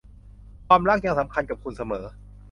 [0.67, 2.05] ความรักยังสำคัญกับคุณเสมอ